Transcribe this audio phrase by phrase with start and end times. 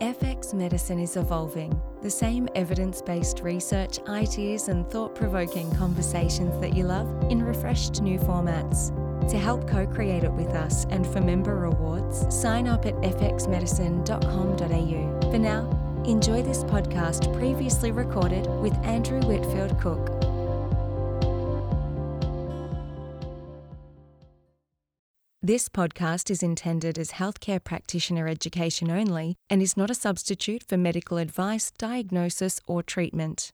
[0.00, 1.78] FX Medicine is evolving.
[2.00, 8.00] The same evidence based research, ideas, and thought provoking conversations that you love in refreshed
[8.00, 8.96] new formats.
[9.28, 15.30] To help co create it with us and for member rewards, sign up at fxmedicine.com.au.
[15.30, 20.19] For now, enjoy this podcast previously recorded with Andrew Whitfield Cook.
[25.42, 30.76] This podcast is intended as healthcare practitioner education only and is not a substitute for
[30.76, 33.50] medical advice, diagnosis, or treatment.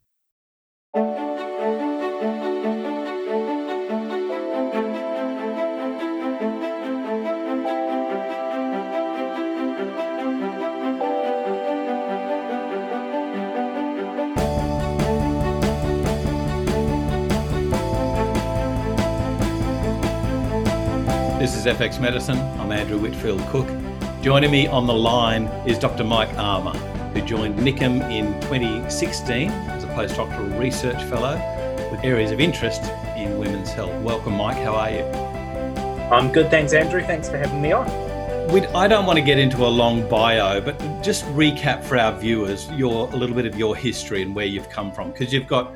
[21.39, 22.39] This is FX Medicine.
[22.59, 23.69] I'm Andrew Whitfield Cook.
[24.23, 26.03] Joining me on the line is Dr.
[26.03, 26.73] Mike Armour,
[27.13, 31.35] who joined NICM in 2016 as a postdoctoral research fellow
[31.91, 32.85] with areas of interest
[33.19, 33.93] in women's health.
[34.03, 34.57] Welcome, Mike.
[34.57, 35.03] How are you?
[36.11, 37.03] I'm good, thanks, Andrew.
[37.03, 37.87] Thanks for having me on.
[38.51, 42.19] We, I don't want to get into a long bio, but just recap for our
[42.19, 45.47] viewers your a little bit of your history and where you've come from, because you've
[45.47, 45.75] got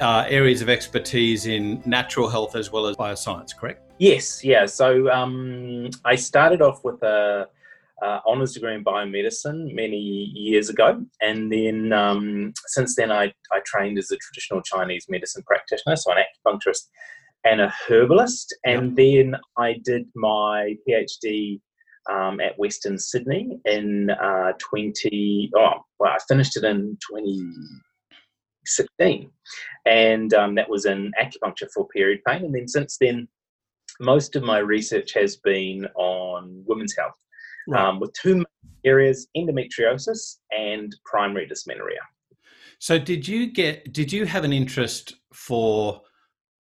[0.00, 3.82] uh, areas of expertise in natural health as well as bioscience, correct?
[3.98, 4.66] Yes, yeah.
[4.66, 7.48] So um, I started off with a,
[8.26, 13.96] honours degree in biomedicine many years ago, and then um, since then I, I trained
[13.96, 16.88] as a traditional Chinese medicine practitioner, so an acupuncturist
[17.44, 19.32] and a herbalist, and yep.
[19.32, 21.60] then I did my PhD
[22.10, 25.50] um, at Western Sydney in uh, 20.
[25.56, 26.96] Oh, well, I finished it in
[28.66, 29.30] 2016,
[29.86, 33.28] and um, that was in acupuncture for period pain, and then since then
[34.00, 37.14] most of my research has been on women's health,
[37.68, 37.84] right.
[37.84, 38.44] um, with two
[38.84, 42.00] areas: endometriosis and primary dysmenorrhea.
[42.78, 43.92] So, did you get?
[43.92, 46.02] Did you have an interest for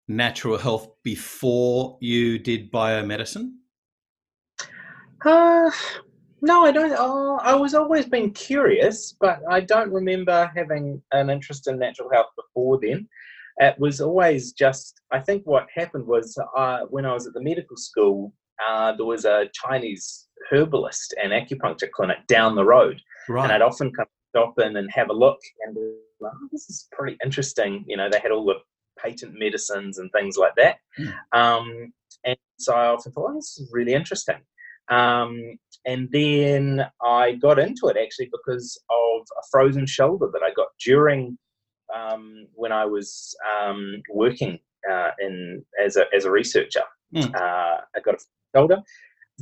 [0.08, 3.52] natural health before you did biomedicine?
[5.24, 5.70] Uh,
[6.42, 6.92] no, I don't.
[6.92, 12.10] Uh, I was always been curious, but I don't remember having an interest in natural
[12.12, 13.08] health before then
[13.60, 17.42] it was always just i think what happened was uh, when i was at the
[17.42, 18.32] medical school
[18.68, 23.44] uh, there was a chinese herbalist and acupuncture clinic down the road right.
[23.44, 27.16] and i'd often come stop in and have a look and oh, this is pretty
[27.24, 28.54] interesting you know they had all the
[28.98, 31.12] patent medicines and things like that mm.
[31.32, 31.92] um,
[32.24, 34.36] and so i often thought oh, this is really interesting
[34.90, 40.52] um, and then i got into it actually because of a frozen shoulder that i
[40.54, 41.36] got during
[41.94, 44.58] um, when I was um, working
[44.90, 46.82] uh, in as a as a researcher.
[47.14, 47.34] Mm.
[47.34, 48.18] Uh, I got a
[48.54, 48.78] shoulder,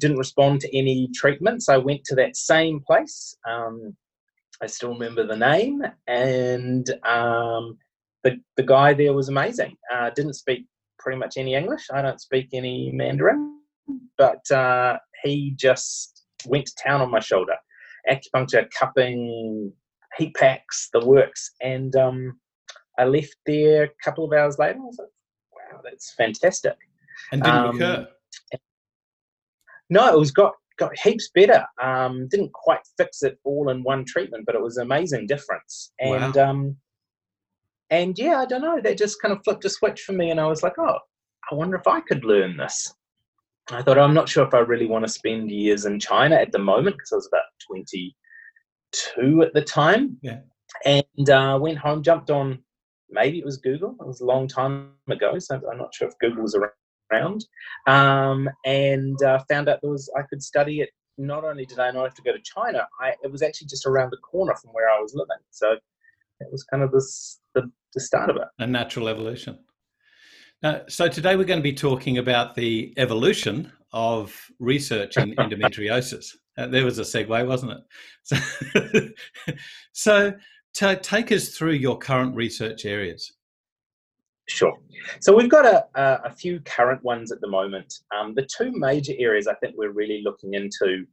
[0.00, 1.68] didn't respond to any treatments.
[1.68, 3.36] I went to that same place.
[3.48, 3.96] Um,
[4.62, 7.78] I still remember the name, and um,
[8.24, 9.76] the the guy there was amazing.
[9.92, 10.66] Uh, didn't speak
[10.98, 11.86] pretty much any English.
[11.92, 13.60] I don't speak any Mandarin,
[14.16, 17.54] but uh, he just went to town on my shoulder.
[18.10, 19.72] Acupuncture, cupping,
[20.16, 21.52] heat packs, the works.
[21.60, 22.38] And um,
[22.98, 24.78] I left there a couple of hours later.
[24.78, 25.08] I was like,
[25.52, 26.76] wow, that's fantastic.
[27.32, 28.08] And didn't um, recur?
[29.90, 31.64] No, it was got got heaps better.
[31.82, 35.92] Um, didn't quite fix it all in one treatment, but it was an amazing difference.
[36.00, 36.50] And wow.
[36.50, 36.76] um,
[37.90, 38.80] and yeah, I don't know.
[38.80, 40.98] That just kind of flipped a switch for me, and I was like, oh,
[41.50, 42.94] I wonder if I could learn this.
[43.70, 46.52] I thought I'm not sure if I really want to spend years in China at
[46.52, 50.16] the moment because I was about 22 at the time.
[50.22, 50.40] Yeah.
[50.84, 52.60] And uh, went home, jumped on
[53.10, 53.96] maybe it was Google.
[54.00, 56.56] It was a long time ago, so I'm not sure if Google was
[57.10, 57.44] around.
[57.86, 60.90] Um, and uh, found out there was I could study it.
[61.16, 63.86] Not only did I not have to go to China, I, it was actually just
[63.86, 65.42] around the corner from where I was living.
[65.50, 68.44] So it was kind of this, the, the start of it.
[68.60, 69.58] A natural evolution.
[70.62, 76.34] Uh, so today we're going to be talking about the evolution of research in endometriosis.
[76.56, 77.78] Uh, there was a segue, wasn't it?
[78.24, 79.08] So,
[79.92, 80.32] so
[80.78, 83.32] T- take us through your current research areas.
[84.48, 84.78] Sure.
[85.20, 87.92] So we've got a, a, a few current ones at the moment.
[88.16, 91.04] Um, the two major areas I think we're really looking into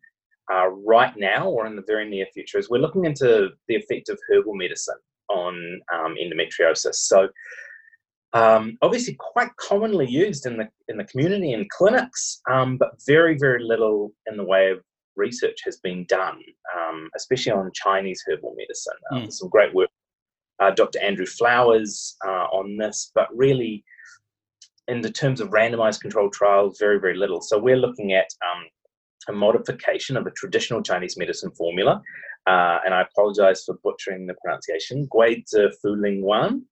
[0.53, 4.09] uh, right now or in the very near future is we're looking into the effect
[4.09, 4.99] of herbal medicine
[5.29, 6.95] on um, endometriosis.
[6.95, 7.27] So
[8.35, 13.37] um, obviously quite commonly used in the in the community and clinics, um, but very
[13.37, 14.79] very little in the way of
[15.15, 16.39] research has been done,
[16.77, 18.97] um, especially on Chinese herbal medicine.
[19.13, 19.31] Mm.
[19.31, 19.89] Some great work,
[20.59, 20.99] uh, Dr.
[20.99, 23.83] Andrew Flowers uh, on this, but really,
[24.89, 27.41] in the terms of randomized controlled trials, very, very little.
[27.41, 28.65] So we're looking at um,
[29.29, 32.01] a modification of a traditional Chinese medicine formula
[32.47, 35.07] uh, and I apologize for butchering the pronunciation,
[35.81, 36.63] Fuling Wan.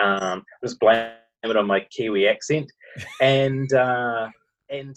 [0.00, 1.10] Um, just blame
[1.42, 2.70] it on my Kiwi accent,
[3.20, 4.28] and uh,
[4.70, 4.96] and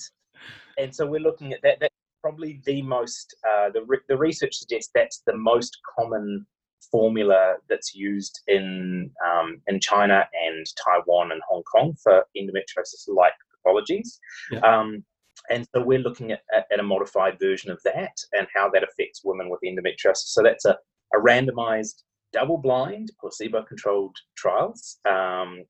[0.77, 1.77] and so we're looking at that.
[1.79, 6.45] That's probably the most uh, the re- the research suggests that's the most common
[6.91, 13.33] formula that's used in um, in China and Taiwan and Hong Kong for endometriosis-like
[13.65, 14.19] pathologies.
[14.51, 14.59] Yeah.
[14.59, 15.03] Um,
[15.49, 18.83] and so we're looking at, at, at, a modified version of that and how that
[18.83, 20.27] affects women with endometriosis.
[20.27, 20.77] So that's a,
[21.15, 25.63] a randomized, double-blind, placebo-controlled trials, um,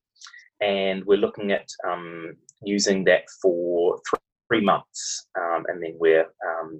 [0.61, 2.33] and we're looking at um,
[2.63, 3.99] using that for
[4.47, 6.79] three months, um, and then we're um,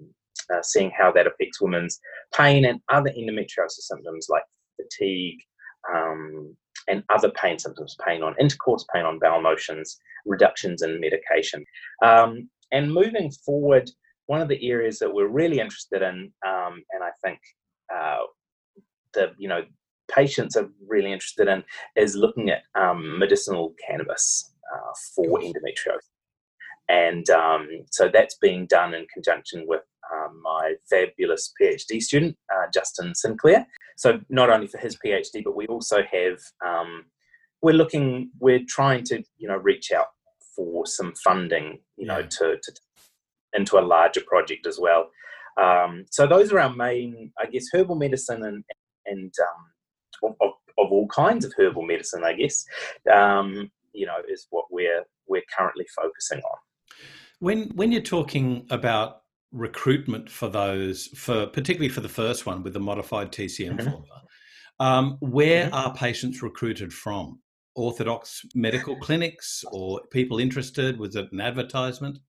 [0.53, 1.99] uh, seeing how that affects women's
[2.35, 4.43] pain and other endometriosis symptoms like
[4.75, 5.39] fatigue
[5.93, 6.55] um,
[6.87, 11.63] and other pain symptoms, pain on intercourse, pain on bowel motions, reductions in medication.
[12.71, 13.89] And moving forward,
[14.27, 17.39] one of the areas that we're really interested in, um, and I think
[17.93, 18.17] uh,
[19.13, 19.63] the you know
[20.09, 21.63] patients are really interested in,
[21.95, 26.09] is looking at um, medicinal cannabis uh, for endometriosis.
[26.89, 32.65] And um, so that's being done in conjunction with um, my fabulous PhD student, uh,
[32.73, 33.67] Justin Sinclair.
[33.95, 37.05] So not only for his PhD, but we also have, um,
[37.62, 40.07] we're looking, we're trying to, you know, reach out
[40.55, 42.71] for some funding, you know, to, to
[43.53, 45.09] into a larger project as well.
[45.62, 48.63] Um, so those are our main, I guess, herbal medicine and
[49.09, 52.65] and um, of, of, all kinds of herbal medicine, I guess,
[53.11, 56.57] um, you know, is what we're we're currently focusing on.
[57.39, 59.21] When when you're talking about
[59.51, 63.89] recruitment for those, for particularly for the first one with the modified TCM mm-hmm.
[63.89, 64.21] formula,
[64.79, 65.75] um, where mm-hmm.
[65.75, 67.39] are patients recruited from?
[67.79, 71.00] orthodox medical clinics or people interested?
[71.00, 72.19] Was it an advertisement?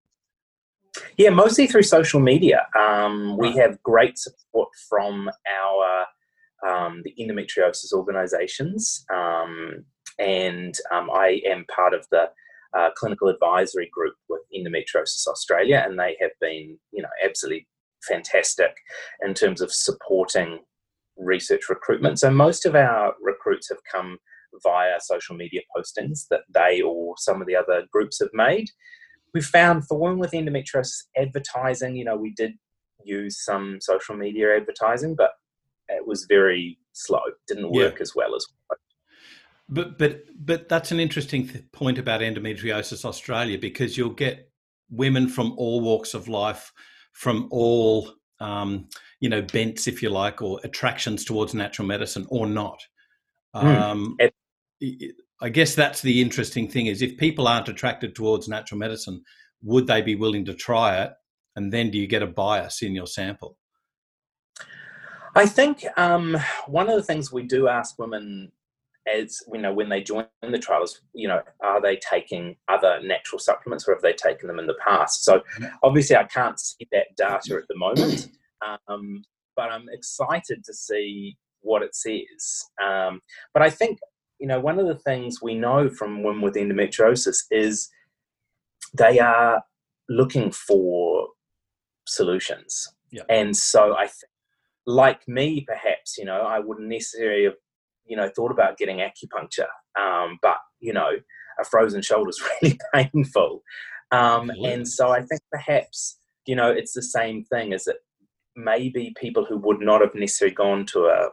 [1.17, 2.67] Yeah, mostly through social media.
[2.79, 6.07] Um, we have great support from our
[6.67, 9.85] um, the endometriosis organisations, um,
[10.19, 12.31] and um, I am part of the
[12.77, 17.67] uh, clinical advisory group with Endometriosis Australia, and they have been, you know, absolutely
[18.09, 18.77] fantastic
[19.25, 20.61] in terms of supporting
[21.17, 22.19] research recruitment.
[22.19, 24.19] So most of our recruits have come
[24.63, 28.69] via social media postings that they or some of the other groups have made.
[29.35, 32.53] We found for women with endometriosis advertising, you know, we did
[33.05, 35.33] use some social media advertising, but
[35.97, 37.21] it was very slow.
[37.47, 38.03] didn't work yeah.
[38.03, 38.47] as well as.
[39.69, 44.51] But but but that's an interesting th- point about endometriosis Australia because you'll get
[44.91, 46.73] women from all walks of life,
[47.13, 48.89] from all um,
[49.21, 52.83] you know bents, if you like, or attractions towards natural medicine, or not.
[53.55, 55.13] Um, mm.
[55.43, 59.23] I guess that's the interesting thing is if people aren't attracted towards natural medicine,
[59.63, 61.13] would they be willing to try it?
[61.57, 63.57] And then do you get a bias in your sample?
[65.35, 66.37] I think um,
[66.67, 68.53] one of the things we do ask women
[69.11, 73.39] as you know when they join the trials, you know, are they taking other natural
[73.39, 75.25] supplements or have they taken them in the past?
[75.25, 75.67] So mm-hmm.
[75.83, 78.29] obviously, I can't see that data at the moment,
[78.89, 79.23] um,
[79.57, 82.65] but I'm excited to see what it says.
[82.83, 83.21] Um,
[83.53, 83.99] but I think
[84.41, 87.91] you know, one of the things we know from women with endometriosis is
[88.97, 89.63] they are
[90.09, 91.29] looking for
[92.07, 92.89] solutions.
[93.13, 93.23] Yeah.
[93.29, 94.31] And so I, th-
[94.87, 97.55] like me, perhaps, you know, I wouldn't necessarily have,
[98.07, 99.69] you know, thought about getting acupuncture.
[100.01, 101.11] Um, but, you know,
[101.61, 103.63] a frozen shoulder is really painful.
[104.13, 107.97] Um, and so I think perhaps, you know, it's the same thing as that
[108.57, 111.29] maybe people who would not have necessarily gone to a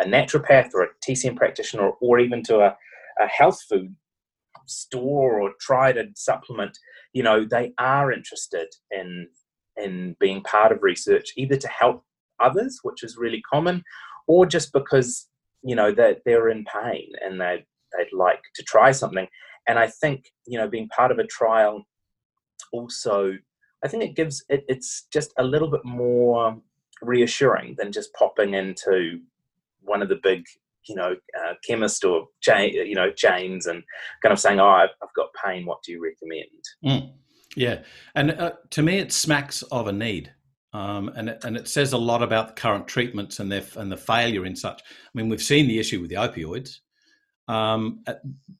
[0.00, 2.76] a naturopath or a TCM practitioner or even to a,
[3.20, 3.94] a health food
[4.66, 6.76] store or tried a supplement,
[7.12, 9.28] you know, they are interested in
[9.76, 12.04] in being part of research, either to help
[12.40, 13.82] others, which is really common,
[14.26, 15.28] or just because
[15.62, 17.64] you know that they're, they're in pain and they
[17.96, 19.26] they'd like to try something.
[19.68, 21.84] And I think you know being part of a trial
[22.72, 23.32] also,
[23.84, 26.60] I think it gives it, it's just a little bit more
[27.02, 29.20] reassuring than just popping into
[29.80, 30.44] one of the big
[30.88, 33.82] you know uh, chemist or chain, you know chains and
[34.22, 35.64] kind of saying, "Oh, I've, I've got pain.
[35.66, 37.12] What do you recommend?" Mm.
[37.56, 37.82] Yeah,
[38.14, 40.32] and uh, to me, it smacks of a need.
[40.74, 43.90] Um, and it, and it says a lot about the current treatments and their and
[43.90, 44.82] the failure in such.
[44.82, 46.80] I mean, we've seen the issue with the opioids,
[47.46, 48.04] um,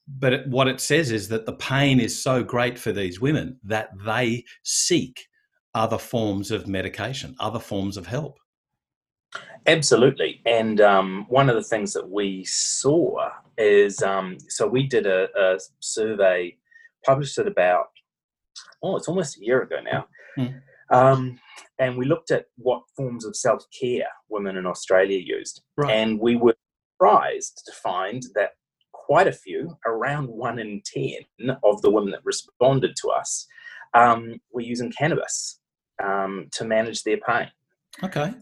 [0.06, 3.58] but it, what it says is that the pain is so great for these women
[3.64, 5.26] that they seek
[5.74, 8.38] other forms of medication, other forms of help.
[9.66, 10.40] Absolutely.
[10.46, 15.28] And um, one of the things that we saw is um, so we did a,
[15.36, 16.56] a, survey,
[17.04, 17.86] published it about,
[18.82, 20.06] oh, it's almost a year ago now.
[20.38, 20.60] Mm.
[20.90, 21.38] Um,
[21.78, 25.62] and we looked at what forms of self care women in Australia used.
[25.76, 25.90] Right.
[25.90, 26.56] And we were
[26.94, 28.50] surprised to find that
[28.92, 33.46] quite a few, around one in 10 of the women that responded to us,
[33.94, 35.60] um, were using cannabis
[36.02, 37.48] um, to manage their pain.
[38.02, 38.32] Okay.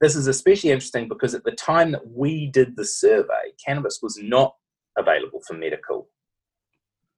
[0.00, 4.18] This is especially interesting because at the time that we did the survey, cannabis was
[4.20, 4.54] not
[4.96, 6.08] available for medical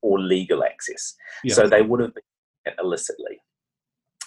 [0.02, 1.14] or legal access.
[1.44, 1.54] Yeah.
[1.54, 3.40] So they would have been illicitly.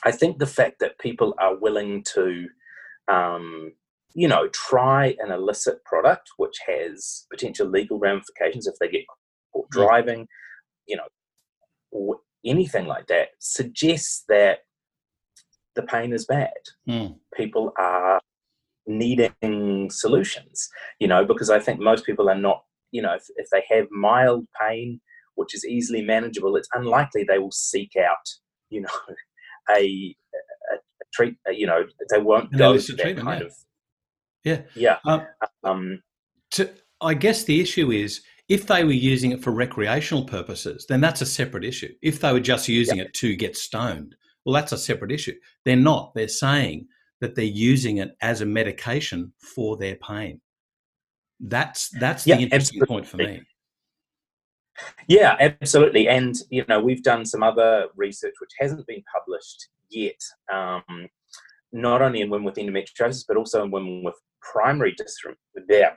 [0.06, 2.48] I think the fact that people are willing to,
[3.12, 3.74] um,
[4.14, 9.04] you know, try an illicit product which has potential legal ramifications if they get
[9.52, 10.28] caught driving,
[10.88, 11.08] you know,
[11.92, 14.60] or anything like that, suggests that
[15.76, 16.54] the pain is bad.
[16.88, 17.16] Mm.
[17.36, 18.22] People are
[18.88, 20.70] needing solutions,
[21.00, 23.88] you know, because I think most people are not, you know, if, if they have
[23.92, 25.02] mild pain,
[25.34, 28.30] which is easily manageable, it's unlikely they will seek out,
[28.70, 28.90] you know,
[29.70, 30.16] a,
[30.72, 33.42] a, a treat, you know, they won't An go to that treatment, kind
[34.44, 34.58] yeah.
[34.58, 34.98] of, Yeah.
[35.06, 35.12] yeah.
[35.12, 35.28] Um,
[35.64, 36.04] Um,
[36.52, 36.70] to,
[37.02, 41.22] I guess the issue is if they were using it for recreational purposes, then that's
[41.22, 41.94] a separate issue.
[42.02, 45.34] If they were just using it to get stoned, well, that's a separate issue.
[45.64, 46.14] They're not.
[46.14, 46.88] They're saying
[47.22, 50.42] that they're using it as a medication for their pain.
[51.40, 53.42] That's that's Yeah, the interesting point for me.
[55.08, 56.08] Yeah, absolutely.
[56.08, 60.20] And you know, we've done some other research which hasn't been published yet.
[60.52, 61.10] Um,
[61.72, 64.96] not only in women with endometriosis, but also in women with primary
[65.70, 65.94] yeah,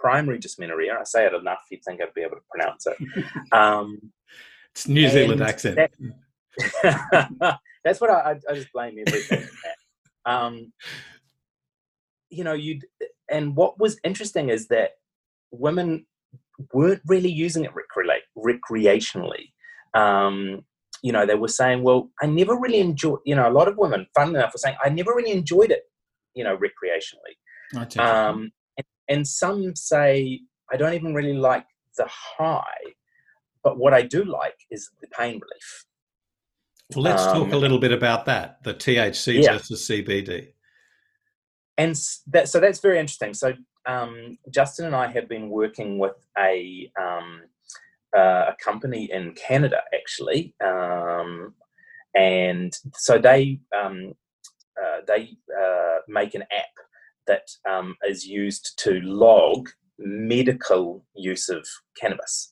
[0.00, 0.96] primary dysmenorrhea.
[0.98, 2.96] I say it enough, you'd think I'd be able to pronounce it.
[3.52, 4.12] Um,
[4.72, 5.76] It's New Zealand accent.
[5.76, 5.90] that-
[7.84, 9.48] that's what I, I, just blame everything.
[10.26, 10.72] Um,
[12.28, 12.80] you know, you
[13.30, 14.92] and what was interesting is that
[15.50, 16.06] women
[16.72, 17.74] weren't really using it
[18.44, 19.52] recreationally.
[19.94, 20.64] Um,
[21.02, 23.76] you know, they were saying, "Well, I never really enjoyed." You know, a lot of
[23.76, 25.82] women, fun enough, were saying, "I never really enjoyed it."
[26.34, 27.34] You know, recreationally.
[27.98, 30.40] Um, and, and some say,
[30.72, 32.92] I don't even really like the high,
[33.62, 35.86] but what I do like is the pain relief.
[36.94, 39.52] well, let's talk a um, little bit about that the THC Yeah.
[39.54, 40.52] versus CBD.
[41.78, 41.96] And
[42.28, 43.32] that, so that's very interesting.
[43.34, 43.54] So
[43.86, 47.42] um, Justin and I have been working with a, um,
[48.16, 50.54] uh, a company in Canada, actually.
[50.64, 51.54] Um,
[52.14, 54.12] and so they, um,
[54.80, 56.74] uh, they uh, make an app
[57.26, 61.66] that um, is used to log medical use of
[61.98, 62.51] cannabis.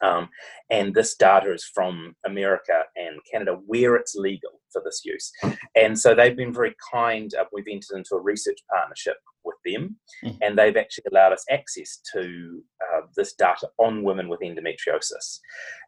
[0.00, 0.28] Um,
[0.70, 5.32] and this data is from America and Canada, where it's legal for this use.
[5.74, 7.32] And so they've been very kind.
[7.34, 10.38] Uh, we've entered into a research partnership with them, Mhm.
[10.42, 15.40] and they've actually allowed us access to uh, this data on women with endometriosis.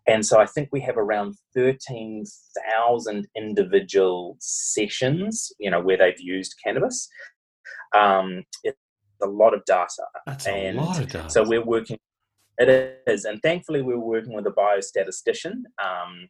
[0.07, 6.55] And so I think we have around 13,000 individual sessions, you know, where they've used
[6.64, 7.09] cannabis.
[7.95, 8.79] Um, it's
[9.23, 10.05] a lot of data.
[10.26, 11.31] That's a lot of data.
[11.31, 11.99] So we're working.
[12.61, 16.29] It is, and thankfully we're working with a biostatistician, um,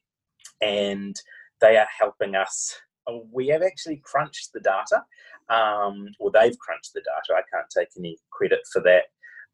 [0.62, 1.16] and
[1.60, 2.74] they are helping us.
[3.08, 5.02] Oh, We have actually crunched the data,
[5.48, 7.36] um, or they've crunched the data.
[7.36, 9.06] I can't take any credit for that.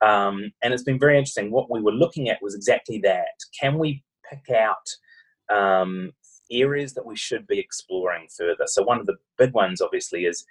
[0.06, 1.50] Um, and it's been very interesting.
[1.50, 3.38] What we were looking at was exactly that.
[3.58, 4.86] Can we pick out
[5.50, 6.12] um,
[6.50, 8.64] areas that we should be exploring further?
[8.66, 10.44] So one of the big ones, obviously, is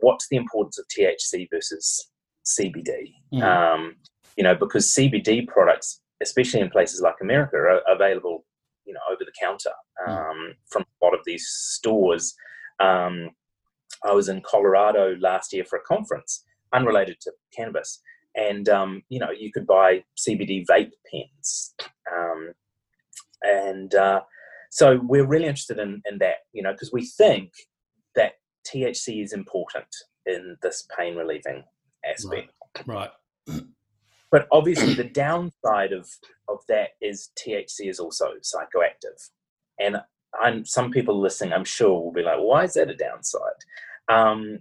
[0.00, 2.10] what's the importance of THC versus
[2.44, 3.14] CBD?
[3.32, 3.42] Mhm.
[3.42, 3.96] Um,
[4.38, 8.46] you know, because CBD products, especially in places like America, are available,
[8.86, 9.72] you know, over the counter
[10.06, 12.34] um, from a lot of these stores.
[12.78, 13.30] Um,
[14.04, 18.00] I was in Colorado last year for a conference unrelated to cannabis,
[18.36, 21.74] and um, you know, you could buy CBD vape pens,
[22.16, 22.52] um,
[23.42, 24.20] and uh,
[24.70, 27.50] so we're really interested in in that, you know, because we think
[28.14, 28.34] that
[28.68, 29.88] THC is important
[30.26, 31.64] in this pain relieving
[32.08, 32.52] aspect.
[32.86, 33.10] right.
[34.30, 36.08] But obviously, the downside of
[36.48, 39.30] of that is THC is also psychoactive,
[39.80, 39.96] and
[40.40, 43.60] I'm some people listening, I'm sure, will be like, "Why is that a downside?"
[44.08, 44.60] Um,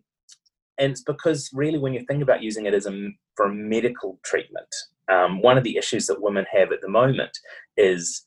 [0.78, 4.20] and it's because really, when you think about using it as a for a medical
[4.24, 4.74] treatment,
[5.10, 7.38] um, one of the issues that women have at the moment
[7.76, 8.26] is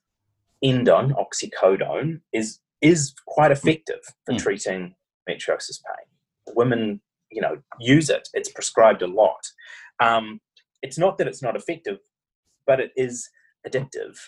[0.64, 4.38] endone, oxycodone, is is quite effective for Mm.
[4.42, 4.94] treating
[5.28, 6.06] metriosis pain.
[6.56, 8.28] Women, you know, use it.
[8.34, 9.40] It's prescribed a lot.
[10.00, 10.40] Um,
[10.82, 11.98] it's not that it's not effective,
[12.66, 13.28] but it is
[13.66, 14.18] addictive,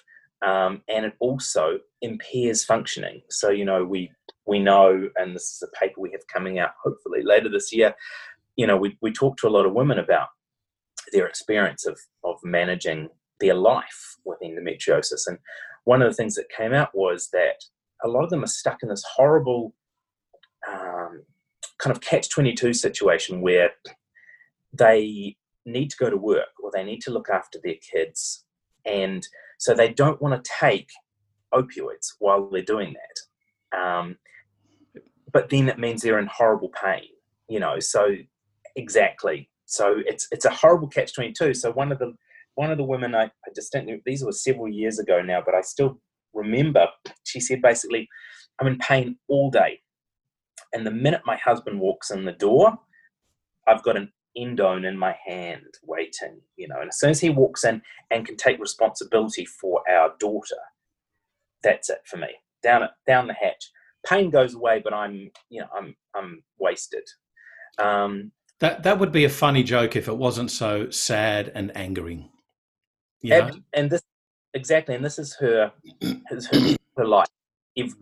[0.45, 3.23] um, and it also impairs functioning.
[3.31, 4.11] So you know, we
[4.47, 7.95] we know, and this is a paper we have coming out hopefully later this year.
[8.57, 10.29] You know, we we talk to a lot of women about
[11.13, 13.09] their experience of of managing
[13.41, 15.39] their life with endometriosis, and
[15.85, 17.65] one of the things that came out was that
[18.05, 19.75] a lot of them are stuck in this horrible
[20.69, 21.23] um,
[21.79, 23.71] kind of catch 22 situation where
[24.73, 28.45] they need to go to work or they need to look after their kids.
[28.85, 29.27] And
[29.59, 30.91] so they don't want to take
[31.55, 33.79] opioids while they're doing that.
[33.79, 34.17] Um,
[35.33, 37.05] but then it means they're in horrible pain
[37.53, 38.17] you know so
[38.77, 39.51] exactly.
[39.67, 42.15] So it's it's a horrible catch 22 so one of the
[42.55, 45.63] one of the women I, I distinctly these were several years ago now but i
[45.63, 45.99] still
[46.35, 46.87] remember
[47.25, 48.07] she said basically
[48.59, 49.81] i'm in pain all day.
[50.75, 52.79] And the minute my husband walks in the door
[53.69, 56.81] i've got an endone in my hand waiting you know.
[56.81, 60.57] And as soon as he walks in and can take responsibility for our daughter
[61.63, 62.29] that's it for me.
[62.63, 63.71] Down down the hatch.
[64.07, 67.05] Pain goes away but i'm you know i'm i'm wasted.
[67.79, 72.31] Um, that that would be a funny joke if it wasn't so sad and angering.
[73.21, 74.03] Yeah, and this
[74.55, 75.73] exactly, and this is her,
[76.31, 77.29] is her, her life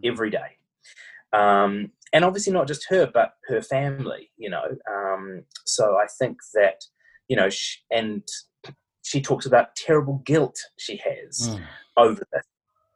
[0.04, 0.58] every day,
[1.32, 4.30] um, and obviously not just her, but her family.
[4.36, 6.82] You know, um, so I think that
[7.28, 8.22] you know, she, and
[9.02, 11.62] she talks about terrible guilt she has mm.
[11.96, 12.44] over this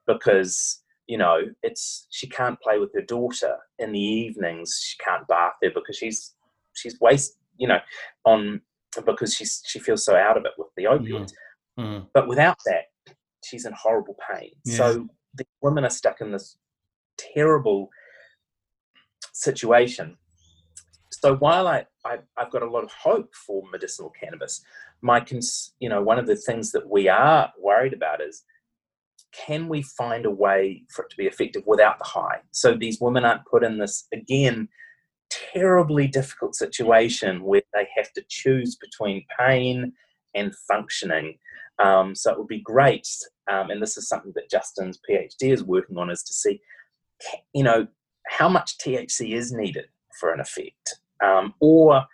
[0.07, 5.27] because you know it's she can't play with her daughter in the evenings she can't
[5.29, 6.35] bath her because she's
[6.75, 7.79] she's waste you know
[8.25, 8.61] on
[9.07, 11.33] because she's she feels so out of it with the opioids
[11.79, 11.83] mm-hmm.
[11.83, 12.05] mm-hmm.
[12.13, 16.57] but without that she's in horrible pain so the women are stuck in this
[17.19, 17.89] terrible
[19.33, 20.17] situation
[21.11, 24.63] so while I, I have got a lot of hope for medicinal cannabis
[25.03, 28.43] my cons, you know one of the things that we are worried about is
[29.33, 33.01] can we find a way for it to be effective without the high so these
[33.01, 34.69] women aren't put in this again
[35.53, 39.93] terribly difficult situation where they have to choose between pain
[40.35, 41.39] and functioning.
[41.79, 43.09] Um, so it would be great,
[43.51, 46.61] um, and this is something that Justin's PhD is working on, is to see,
[47.53, 47.87] you know,
[48.29, 49.87] how much THC is needed
[50.19, 52.05] for an effect, um, or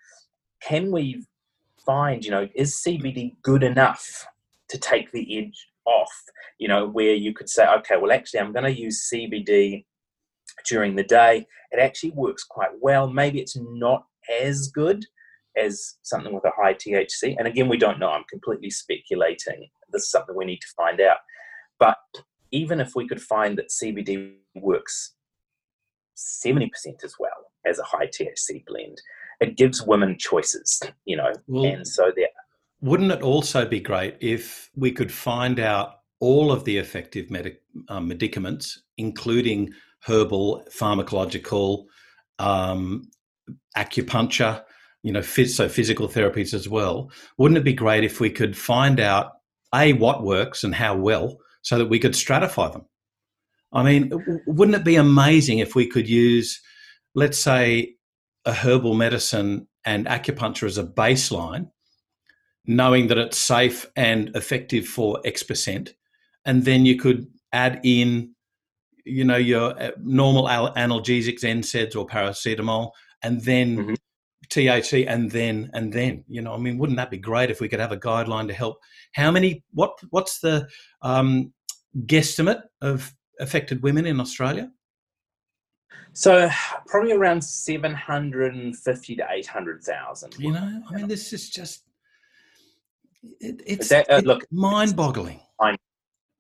[0.63, 1.25] can we
[1.85, 4.27] find, you know, is CBD good enough
[4.69, 6.13] to take the edge off?
[6.59, 9.85] You know, where you could say, okay, well, actually, I'm going to use CBD
[10.67, 13.09] during the day, it actually works quite well.
[13.09, 14.05] Maybe it's not
[14.41, 15.05] as good
[15.57, 17.37] as something with a high THC.
[17.39, 18.11] And again, we don't know.
[18.11, 19.69] I'm completely speculating.
[19.93, 21.19] This is something we need to find out.
[21.79, 21.99] But
[22.53, 25.15] even if we could find that CBD works
[26.21, 26.69] 70%
[27.05, 29.01] as well as a high THC blend,
[29.41, 31.33] it gives women choices, you know.
[31.47, 32.29] Well, and so there.
[32.81, 37.63] Wouldn't it also be great if we could find out all of the effective medic,
[37.89, 39.73] um, medicaments, including
[40.07, 41.85] herbal, pharmacological,
[42.39, 43.09] um,
[43.77, 44.63] acupuncture,
[45.03, 47.11] you know, phys- so physical therapies as well.
[47.39, 49.33] Wouldn't it be great if we could find out
[49.75, 52.85] a what works and how well, so that we could stratify them?
[53.73, 56.61] I mean, wouldn't it be amazing if we could use,
[57.15, 57.95] let's say,
[58.45, 61.71] a herbal medicine and acupuncture as a baseline,
[62.67, 65.95] knowing that it's safe and effective for X percent,
[66.45, 68.35] and then you could add in
[69.05, 72.91] you know your uh, normal analgesics, NSAIDs or paracetamol,
[73.23, 73.95] and then mm-hmm.
[74.49, 77.69] THC, and then and then you know, I mean, wouldn't that be great if we
[77.69, 78.79] could have a guideline to help?
[79.15, 79.63] How many?
[79.73, 80.69] What what's the
[81.03, 81.53] um,
[82.07, 84.71] guesstimate of affected women in Australia?
[86.13, 86.49] So
[86.87, 90.37] probably around seven hundred and fifty to eight hundred thousand.
[90.39, 91.85] You know, I mean, this is just
[93.41, 95.41] it, it's, that, uh, it's look mind-boggling.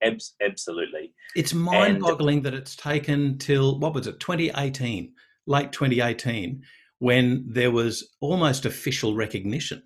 [0.03, 1.13] Abs- absolutely.
[1.37, 5.13] It's mind boggling and, that it's taken till, what was it, 2018,
[5.47, 6.63] late 2018,
[6.99, 9.83] when there was almost official recognition.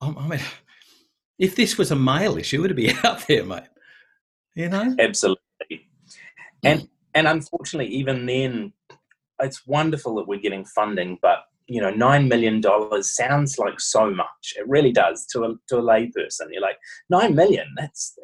[0.00, 0.40] I mean,
[1.38, 3.64] if this was a male issue, it'd be out there, mate.
[4.54, 4.94] You know?
[4.98, 5.85] Absolutely.
[6.64, 8.72] And and unfortunately, even then,
[9.40, 14.10] it's wonderful that we're getting funding, but you know, nine million dollars sounds like so
[14.10, 14.54] much.
[14.56, 16.48] It really does to a to a layperson.
[16.50, 16.78] You're like,
[17.10, 17.66] nine million.
[17.76, 18.16] That's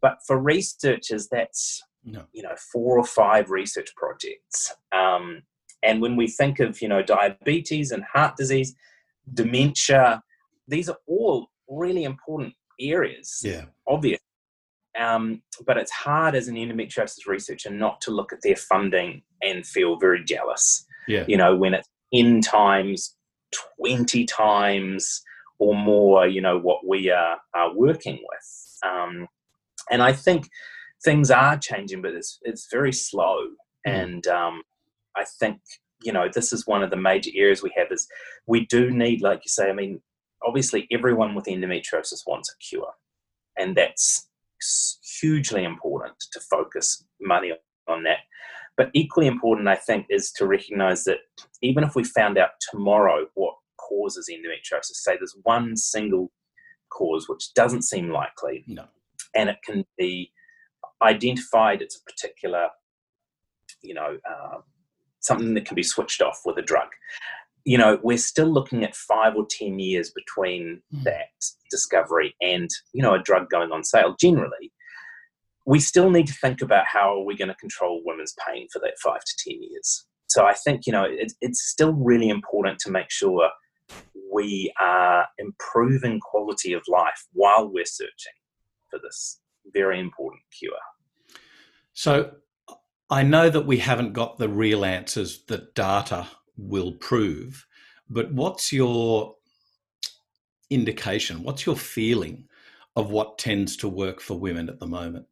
[0.00, 2.24] but for researchers, that's no.
[2.32, 4.74] you know four or five research projects.
[4.92, 5.42] Um,
[5.82, 8.74] and when we think of you know diabetes and heart disease,
[9.32, 10.22] dementia,
[10.68, 13.40] these are all really important areas.
[13.42, 14.20] Yeah, obvious.
[14.98, 19.66] Um, but it's hard as an endometriosis researcher not to look at their funding and
[19.66, 20.84] feel very jealous.
[21.08, 23.16] Yeah, you know when it's in times,
[23.78, 25.22] twenty times
[25.58, 26.26] or more.
[26.26, 28.90] You know what we are, are working with.
[28.90, 29.28] Um,
[29.90, 30.48] and I think
[31.04, 33.38] things are changing, but it's it's very slow.
[33.86, 34.02] Mm.
[34.02, 34.62] And um,
[35.16, 35.58] I think
[36.02, 38.06] you know this is one of the major areas we have is
[38.46, 40.00] we do need, like you say, I mean,
[40.44, 42.92] obviously everyone with endometriosis wants a cure,
[43.58, 44.28] and that's
[45.20, 47.52] hugely important to focus money
[47.88, 48.18] on that.
[48.76, 51.18] But equally important, I think, is to recognize that
[51.60, 56.32] even if we found out tomorrow what causes endometriosis, say there's one single
[56.90, 58.84] cause, which doesn't seem likely, no.
[59.34, 60.32] and it can be
[61.02, 62.68] identified, it's a particular,
[63.82, 64.58] you know, uh,
[65.20, 66.88] something that can be switched off with a drug.
[67.64, 71.04] You know, we're still looking at five or 10 years between mm.
[71.04, 71.28] that
[71.70, 74.72] discovery and, you know, a drug going on sale generally.
[75.64, 78.80] We still need to think about how are we going to control women's pain for
[78.80, 80.06] that five to 10 years.
[80.26, 83.48] So I think, you know, it, it's still really important to make sure
[84.32, 88.32] we are improving quality of life while we're searching
[88.90, 89.40] for this
[89.72, 90.72] very important cure.
[91.92, 92.32] So
[93.10, 96.28] I know that we haven't got the real answers the data
[96.62, 97.66] will prove,
[98.08, 99.36] but what's your
[100.70, 101.42] indication?
[101.42, 102.48] What's your feeling
[102.96, 105.26] of what tends to work for women at the moment?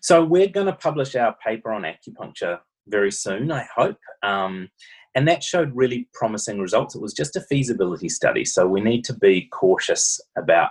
[0.00, 3.98] So we're going to publish our paper on acupuncture very soon, I hope.
[4.22, 4.68] Um,
[5.14, 6.94] and that showed really promising results.
[6.94, 10.70] It was just a feasibility study, so we need to be cautious about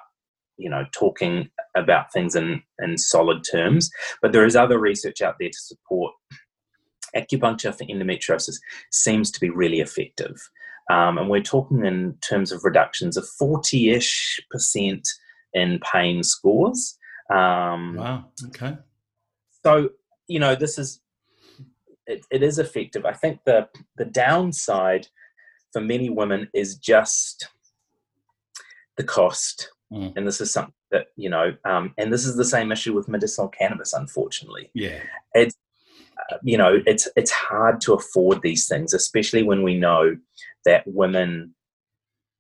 [0.58, 3.90] you know talking about things in in solid terms.
[4.22, 6.14] But there is other research out there to support
[7.16, 8.58] acupuncture for endometriosis
[8.92, 10.50] seems to be really effective.
[10.90, 15.08] Um, and we're talking in terms of reductions of 40 ish percent
[15.54, 16.98] in pain scores.
[17.30, 18.26] Um, wow.
[18.48, 18.78] Okay.
[19.64, 19.90] So,
[20.28, 21.02] you know, this is
[22.08, 23.06] it, it is effective.
[23.06, 23.68] I think the
[23.98, 25.08] the downside
[25.74, 27.50] for many women is just
[28.96, 30.14] the cost, mm.
[30.16, 33.10] and this is something that you know, um, and this is the same issue with
[33.10, 33.94] medicinal cannabis.
[33.94, 35.02] Unfortunately, yeah,
[35.34, 35.56] it's
[36.44, 40.16] you know, it's it's hard to afford these things, especially when we know
[40.66, 41.54] that women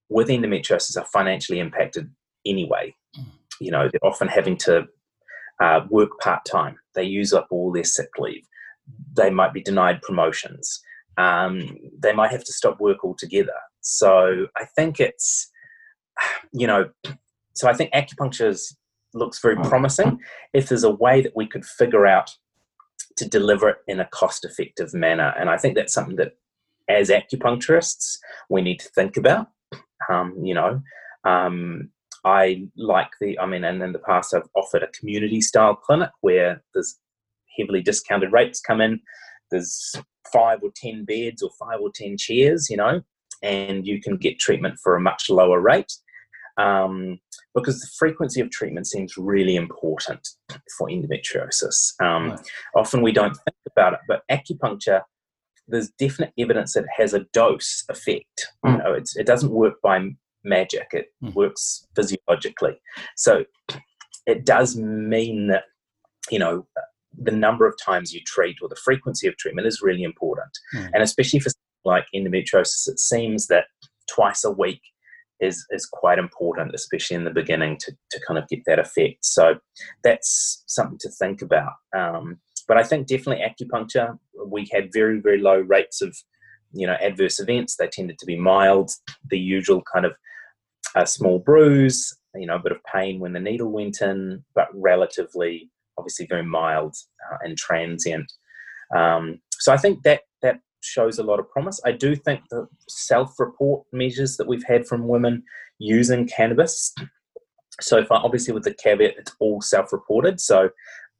[0.10, 2.10] with endometriosis are financially impacted
[2.46, 2.96] anyway.
[3.18, 3.26] Mm.
[3.60, 4.86] You know, they're often having to
[5.62, 6.78] uh, work part time.
[6.96, 8.48] They use up all their sick leave
[9.16, 10.82] they might be denied promotions.
[11.18, 13.56] Um, they might have to stop work altogether.
[13.82, 15.50] So I think it's,
[16.54, 16.90] you know,
[17.56, 18.58] so I think acupuncture
[19.13, 20.20] looks very promising.
[20.54, 22.32] If there's a way that we could figure out
[23.17, 26.34] to deliver it in a cost effective manner, and I think that's something that
[26.89, 28.17] as acupuncturists
[28.49, 29.47] we need to think about.
[30.10, 30.82] Um, you know,
[31.25, 31.89] um,
[32.23, 36.10] I like the, I mean, and in the past I've offered a community style clinic
[36.21, 36.99] where there's
[37.58, 38.99] heavily discounted rates come in.
[39.51, 39.95] There's
[40.32, 43.01] five or 10 beds or five or 10 chairs, you know,
[43.41, 45.93] and you can get treatment for a much lower rate.
[46.58, 47.20] Um,
[47.54, 50.28] because the frequency of treatment seems really important
[50.78, 51.93] for endometriosis.
[52.02, 52.39] Um, right.
[52.76, 55.02] Often we don't think about it, but acupuncture,
[55.67, 58.48] there's definite evidence that it has a dose effect.
[58.65, 58.72] Mm.
[58.72, 60.10] You know, it doesn't work by
[60.43, 61.34] magic; it mm.
[61.34, 62.80] works physiologically.
[63.15, 63.43] So
[64.26, 65.63] it does mean that
[66.30, 66.67] you know
[67.17, 70.52] the number of times you treat or the frequency of treatment is really important.
[70.76, 70.89] Mm.
[70.93, 71.50] And especially for
[71.86, 73.65] like endometriosis, it seems that
[74.10, 74.82] twice a week
[75.39, 79.26] is is quite important, especially in the beginning, to, to kind of get that effect.
[79.26, 79.56] So
[80.04, 81.73] that's something to think about.
[81.95, 86.15] Um, but I think definitely acupuncture, we had very, very low rates of,
[86.73, 87.76] you know, adverse events.
[87.76, 88.91] They tended to be mild,
[89.30, 90.13] the usual kind of
[90.95, 94.67] a small bruise, you know, a bit of pain when the needle went in, but
[94.73, 96.95] relatively obviously very mild
[97.32, 98.32] uh, and transient.
[98.95, 100.21] Um, so I think that that
[100.88, 101.80] shows a lot of promise.
[101.86, 105.43] I do think the self-report measures that we've had from women
[105.80, 106.93] using cannabis.
[107.80, 110.39] So far, obviously, with the caveat, it's all self-reported.
[110.39, 110.69] So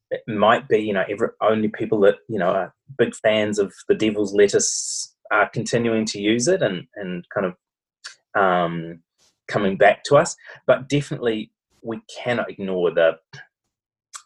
[0.10, 3.74] it might be, you know, every, only people that you know are big fans of
[3.88, 9.02] the Devil's Lettuce are continuing to use it and and kind of um,
[9.48, 10.36] coming back to us.
[10.66, 11.52] But definitely,
[11.82, 13.20] we cannot ignore the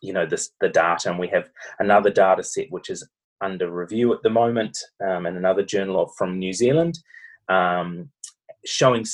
[0.01, 1.49] you know this the data and we have
[1.79, 3.07] another data set which is
[3.41, 6.99] under review at the moment um, in another journal from New Zealand
[7.49, 8.09] um,
[8.65, 9.05] showing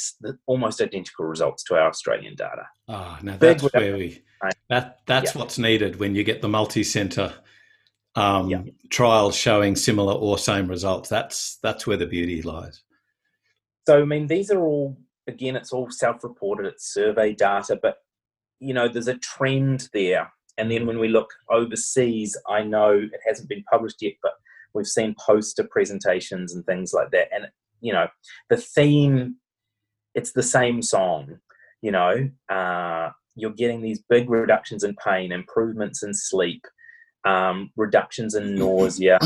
[0.45, 2.67] almost identical results to our Australian data.
[2.87, 4.23] Ah, oh, now that's Big where we
[4.69, 5.39] that that's yeah.
[5.39, 7.33] what's needed when you get the multi-center
[8.15, 8.61] um, yeah.
[8.89, 11.09] trials showing similar or same results.
[11.09, 12.83] That's that's where the beauty lies.
[13.87, 17.97] So I mean, these are all again, it's all self-reported, it's survey data, but
[18.59, 23.19] you know, there's a trend there and then when we look overseas, I know it
[23.25, 24.33] hasn't been published yet, but
[24.73, 27.27] we've seen poster presentations and things like that.
[27.33, 27.47] And,
[27.81, 28.07] you know,
[28.49, 29.35] the theme,
[30.15, 31.39] it's the same song,
[31.81, 36.65] you know, uh, you're getting these big reductions in pain, improvements in sleep,
[37.23, 39.19] um, reductions in nausea,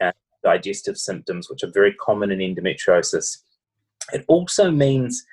[0.00, 3.38] and digestive symptoms, which are very common in endometriosis.
[4.12, 5.24] It also means,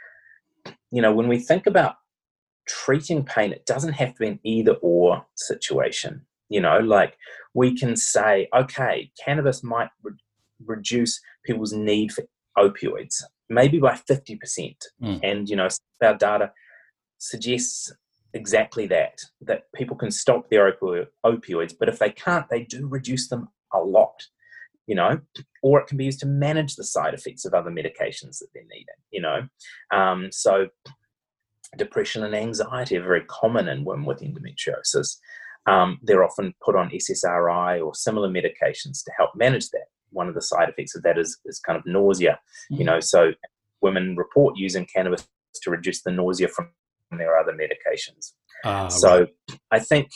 [0.91, 1.95] you know, when we think about
[2.71, 6.25] treating pain, it doesn't have to be an either or situation.
[6.49, 7.17] You know, like
[7.53, 10.13] we can say, okay, cannabis might re-
[10.65, 12.23] reduce people's need for
[12.57, 14.75] opioids, maybe by 50%.
[15.01, 15.19] Mm.
[15.23, 15.67] And, you know,
[16.03, 16.51] our data
[17.17, 17.93] suggests
[18.33, 22.87] exactly that, that people can stop their opi- opioids, but if they can't, they do
[22.87, 24.21] reduce them a lot,
[24.87, 25.19] you know,
[25.63, 28.63] or it can be used to manage the side effects of other medications that they're
[28.63, 29.47] needing, you know.
[29.91, 30.67] Um, so
[31.77, 35.17] depression and anxiety are very common in women with endometriosis.
[35.67, 39.85] Um, they're often put on SSRI or similar medications to help manage that.
[40.09, 42.39] One of the side effects of that is, is kind of nausea,
[42.71, 42.79] mm.
[42.79, 43.31] you know, so
[43.81, 45.27] women report using cannabis
[45.61, 46.69] to reduce the nausea from
[47.11, 48.33] their other medications.
[48.63, 49.59] Uh, so right.
[49.71, 50.09] I think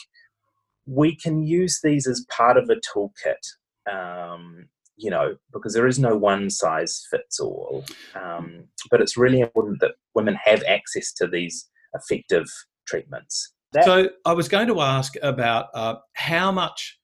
[0.86, 5.98] we can use these as part of a toolkit um, you know, because there is
[5.98, 7.84] no one size fits all.
[8.14, 12.46] Um, but it's really important that women have access to these effective
[12.86, 13.52] treatments.
[13.72, 16.98] That- so I was going to ask about uh, how much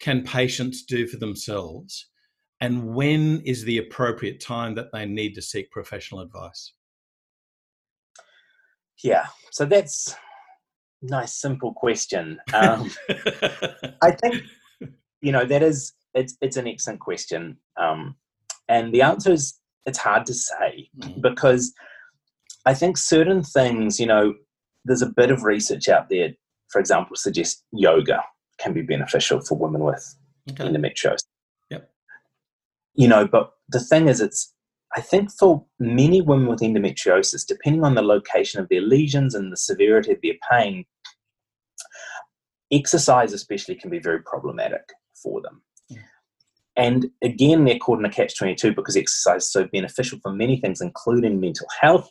[0.00, 2.08] can patients do for themselves,
[2.60, 6.72] and when is the appropriate time that they need to seek professional advice?
[9.02, 10.14] Yeah, so that's
[11.02, 12.38] nice, simple question.
[12.52, 12.90] Um,
[14.02, 14.42] I think
[15.20, 18.16] you know that is it's it's an excellent question, um,
[18.68, 21.22] and the answer is it's hard to say mm.
[21.22, 21.72] because
[22.66, 24.34] I think certain things, you know,
[24.84, 26.30] there's a bit of research out there,
[26.70, 28.22] for example, suggests yoga
[28.58, 30.16] can be beneficial for women with
[30.50, 30.64] okay.
[30.64, 31.24] endometriosis.
[31.70, 31.90] Yep.
[32.94, 34.52] You know, but the thing is, it's
[34.96, 39.52] I think for many women with endometriosis, depending on the location of their lesions and
[39.52, 40.84] the severity of their pain,
[42.72, 44.82] exercise especially can be very problematic
[45.22, 45.62] for them.
[46.78, 50.58] And again, they're caught in a catch 22 because exercise is so beneficial for many
[50.60, 52.08] things, including mental health.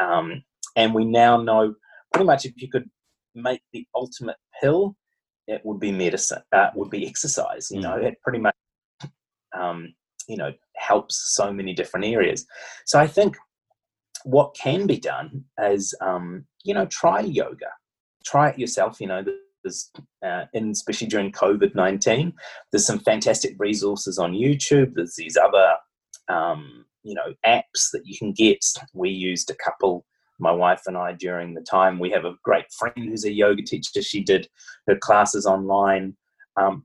[0.00, 0.42] Um,
[0.76, 1.74] and we now know
[2.12, 2.90] pretty much if you could
[3.36, 4.96] make the ultimate pill,
[5.46, 7.70] it would be medicine, uh, would be exercise.
[7.70, 8.04] You know, mm.
[8.04, 8.54] it pretty much,
[9.56, 9.94] um,
[10.28, 12.44] you know, helps so many different areas.
[12.86, 13.36] So I think
[14.24, 17.68] what can be done is, um, you know, try yoga,
[18.24, 19.00] try it yourself.
[19.00, 19.24] You know,
[19.66, 22.32] uh, especially during COVID 19,
[22.70, 24.92] there's some fantastic resources on YouTube.
[24.94, 25.74] There's these other,
[26.28, 28.64] um, you know, apps that you can get.
[28.94, 30.04] We used a couple,
[30.38, 31.98] my wife and I, during the time.
[31.98, 34.02] We have a great friend who's a yoga teacher.
[34.02, 34.48] She did
[34.86, 36.16] her classes online.
[36.56, 36.84] Um,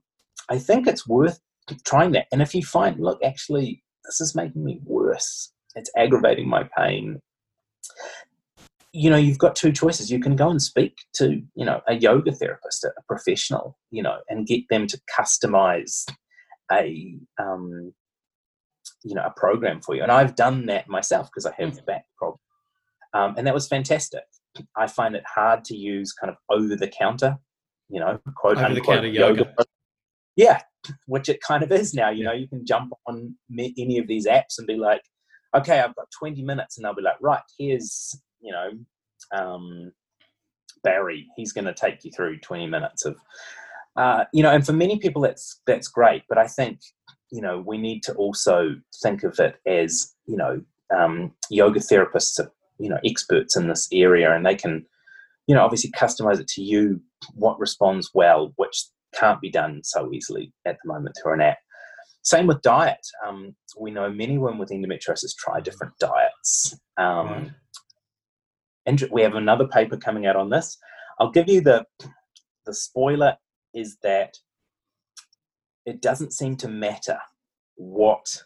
[0.50, 1.40] I think it's worth
[1.84, 2.26] trying that.
[2.32, 7.20] And if you find, look, actually, this is making me worse, it's aggravating my pain,
[8.94, 11.94] you know you've got two choices you can go and speak to you know a
[11.94, 16.04] yoga therapist a professional you know and get them to customize
[16.72, 17.92] a um,
[19.02, 21.86] you know a program for you and i've done that myself because i have mm.
[21.86, 22.38] back problem
[23.14, 24.22] um, and that was fantastic
[24.76, 27.36] i find it hard to use kind of over the counter
[27.88, 29.40] you know quote over unquote yoga.
[29.40, 29.54] yoga.
[30.36, 30.60] yeah
[31.06, 32.30] which it kind of is now you yeah.
[32.30, 35.02] know you can jump on any of these apps and be like
[35.56, 38.70] okay i've got 20 minutes and they'll be like right here's you know,
[39.36, 39.92] um,
[40.82, 43.16] Barry, he's going to take you through 20 minutes of,
[43.96, 46.22] uh, you know, and for many people that's that's great.
[46.28, 46.80] But I think
[47.30, 50.60] you know we need to also think of it as you know
[50.96, 54.84] um, yoga therapists are you know experts in this area, and they can
[55.46, 57.00] you know obviously customize it to you
[57.34, 61.58] what responds well, which can't be done so easily at the moment through an app.
[62.22, 63.06] Same with diet.
[63.26, 66.74] Um, we know many women with endometriosis try different diets.
[66.96, 67.54] Um,
[68.86, 70.78] right we have another paper coming out on this.
[71.18, 71.86] I'll give you the
[72.66, 73.36] the spoiler
[73.74, 74.38] is that
[75.84, 77.18] it doesn't seem to matter
[77.76, 78.44] what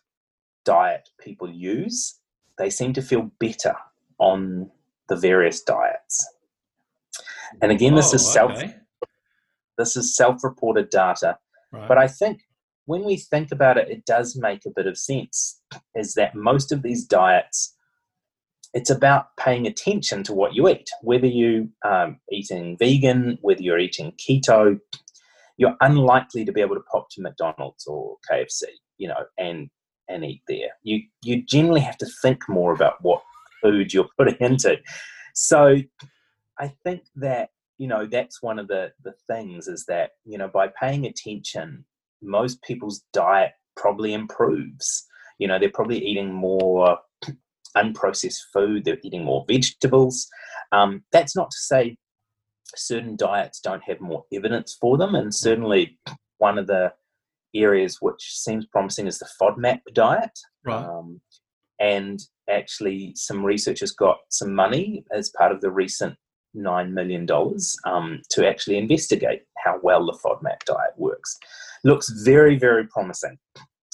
[0.64, 2.18] diet people use.
[2.58, 3.74] They seem to feel better
[4.18, 4.70] on
[5.08, 6.26] the various diets.
[7.62, 8.74] And again, this oh, is self okay.
[9.78, 11.38] this is self-reported data.
[11.72, 11.88] Right.
[11.88, 12.42] But I think
[12.86, 15.60] when we think about it, it does make a bit of sense.
[15.94, 17.76] Is that most of these diets
[18.74, 20.88] it's about paying attention to what you eat.
[21.02, 24.78] Whether you um, eating vegan, whether you're eating keto,
[25.56, 28.64] you're unlikely to be able to pop to McDonald's or KFC,
[28.98, 29.70] you know, and
[30.08, 30.70] and eat there.
[30.82, 33.22] You you generally have to think more about what
[33.62, 34.76] food you're putting into.
[35.34, 35.76] So
[36.58, 40.48] I think that you know that's one of the the things is that you know
[40.48, 41.84] by paying attention,
[42.22, 45.06] most people's diet probably improves.
[45.38, 46.98] You know, they're probably eating more
[47.76, 50.28] unprocessed food, they're eating more vegetables.
[50.72, 51.96] Um, that's not to say
[52.76, 55.98] certain diets don't have more evidence for them, and certainly
[56.38, 56.92] one of the
[57.54, 60.38] areas which seems promising is the FODMAP diet.
[60.64, 60.84] Right.
[60.84, 61.20] Um,
[61.80, 66.16] and actually, some researchers got some money as part of the recent
[66.56, 67.26] $9 million
[67.84, 71.36] um, to actually investigate how well the FODMAP diet works.
[71.84, 73.38] looks very, very promising,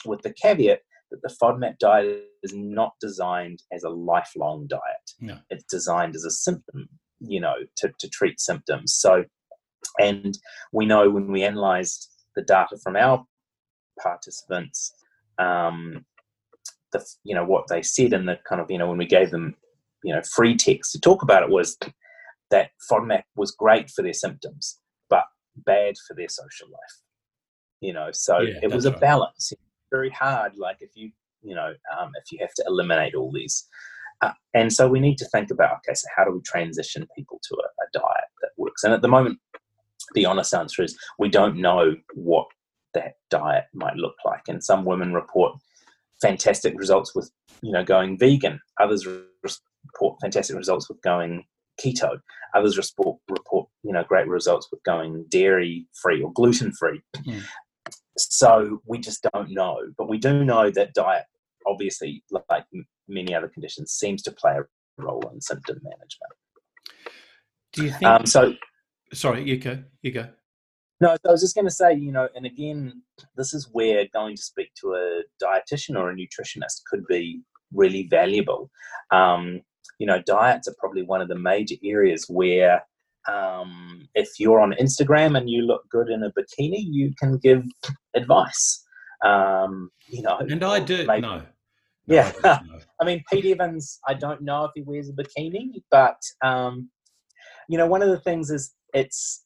[0.06, 0.80] with the caveat
[1.14, 5.10] that the FODMAP diet is not designed as a lifelong diet.
[5.20, 5.38] No.
[5.50, 6.88] It's designed as a symptom,
[7.20, 8.94] you know, to, to treat symptoms.
[8.94, 9.24] So,
[10.00, 10.36] and
[10.72, 13.24] we know when we analysed the data from our
[14.02, 14.92] participants,
[15.38, 16.04] um,
[16.92, 19.30] the you know what they said in the kind of you know when we gave
[19.30, 19.56] them
[20.04, 21.76] you know free text to talk about it was
[22.50, 24.78] that FODMAP was great for their symptoms,
[25.10, 25.24] but
[25.56, 27.00] bad for their social life.
[27.80, 29.00] You know, so Yeah, it was a right.
[29.00, 29.52] balance.
[29.94, 31.10] Very hard, like if you
[31.42, 33.68] you know um, if you have to eliminate all these.
[34.20, 37.40] Uh, and so we need to think about okay, so how do we transition people
[37.48, 38.84] to a, a diet that works?
[38.84, 39.38] And at the moment,
[40.14, 42.46] the honest answer is we don't know what
[42.94, 44.42] that diet might look like.
[44.48, 45.56] And some women report
[46.22, 47.30] fantastic results with
[47.62, 48.60] you know going vegan.
[48.80, 49.06] Others
[49.42, 51.44] report fantastic results with going
[51.80, 52.18] keto.
[52.54, 57.02] Others report report you know great results with going dairy free or gluten free.
[57.26, 57.42] Mm.
[58.16, 61.24] So we just don't know, but we do know that diet,
[61.66, 62.64] obviously, like
[63.08, 66.32] many other conditions, seems to play a role in symptom management.
[67.72, 68.04] Do you think?
[68.04, 68.54] Um, so
[69.12, 69.82] sorry, you go.
[70.02, 70.28] You go.
[71.00, 73.02] No, I was just going to say, you know, and again,
[73.36, 78.06] this is where going to speak to a dietitian or a nutritionist could be really
[78.08, 78.70] valuable.
[79.10, 79.60] Um,
[79.98, 82.82] you know, diets are probably one of the major areas where
[83.30, 87.62] um, if you're on Instagram and you look good in a bikini, you can give
[88.14, 88.84] advice.
[89.24, 91.06] Um, you know, And I do.
[91.06, 91.42] maybe- No.
[92.06, 92.32] Yeah.
[92.44, 92.60] I.
[93.00, 96.90] I mean, Pete Evans, I don't know if he wears a bikini, but um,
[97.68, 99.42] you know, one of the things is it's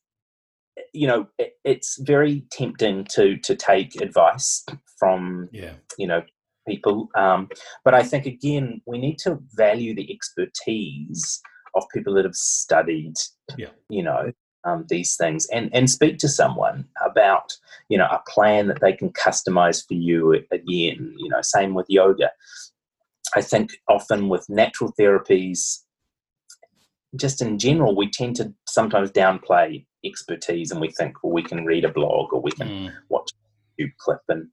[0.92, 4.64] you know it, it's very tempting to to take advice
[4.98, 5.74] from Yeah.
[5.98, 6.22] you know
[6.68, 7.48] people, um,
[7.84, 11.40] but I think again we need to value the expertise
[11.74, 13.14] of people that have studied,
[13.56, 13.70] Yeah.
[13.88, 14.32] you know.
[14.64, 17.56] Um, these things and and speak to someone about
[17.88, 21.86] you know a plan that they can customize for you again you know same with
[21.88, 22.30] yoga
[23.36, 25.78] I think often with natural therapies,
[27.16, 31.64] just in general, we tend to sometimes downplay expertise and we think, well, we can
[31.64, 32.92] read a blog or we can Mm.
[33.08, 33.30] watch
[33.78, 34.48] a YouTube clip, and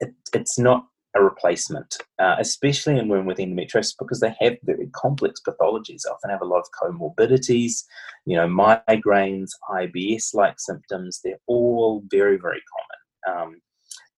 [0.00, 0.86] it, it's not
[1.18, 6.02] a replacement, uh, especially in women with endometriosis because they have very complex pathologies.
[6.02, 7.84] They often have a lot of comorbidities,
[8.24, 11.20] you know, migraines, IBS like symptoms.
[11.22, 13.40] They're all very, very common.
[13.40, 13.60] Um,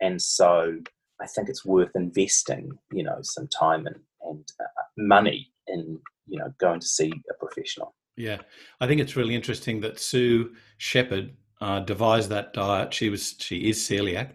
[0.00, 0.78] and so
[1.20, 6.38] I think it's worth investing, you know, some time and, and uh, money in, you
[6.38, 7.94] know, going to see a professional.
[8.16, 8.38] Yeah,
[8.80, 12.92] I think it's really interesting that Sue Shepherd uh, devised that diet.
[12.92, 14.30] She was she is celiac,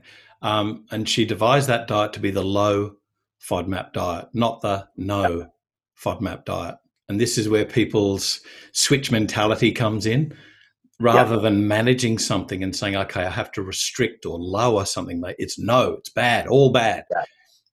[0.46, 2.96] um, and she devised that diet to be the low
[3.50, 5.48] FODMAP diet, not the no
[6.04, 6.76] FODMAP diet.
[7.10, 10.36] And this is where people's switch mentality comes in.
[11.02, 15.36] Rather than managing something and saying, "Okay, I have to restrict or lower something," like
[15.38, 17.26] it's no, it's bad, all bad, Yeah.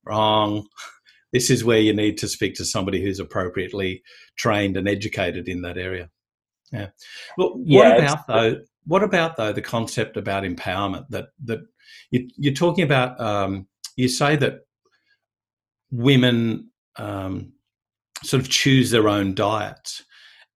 [0.05, 0.67] wrong.
[1.33, 4.03] This is where you need to speak to somebody who's appropriately
[4.37, 6.11] trained and educated in that area.
[6.73, 6.89] Yeah.
[7.39, 8.57] Well, what Yeah, about though?
[8.87, 11.61] What about though the concept about empowerment that that
[12.11, 13.21] you, you're talking about?
[13.21, 14.61] Um, you say that
[15.91, 17.53] women um,
[18.23, 20.05] sort of choose their own diets,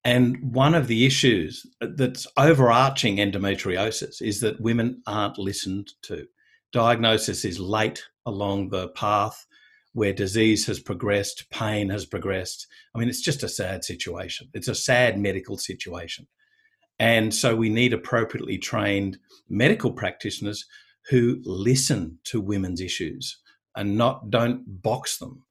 [0.05, 6.27] and one of the issues that's overarching endometriosis is that women aren't listened to.
[6.73, 9.47] Diagnosis is late along the path
[9.95, 12.67] where disease has progressed, pain has progressed.
[12.95, 14.49] I mean, it's just a sad situation.
[14.53, 16.29] It's a sad medical situation.
[16.99, 19.19] And so we need appropriately trained
[19.49, 20.67] medical practitioners
[21.09, 23.39] who listen to women's issues
[23.77, 25.45] and not don't box them.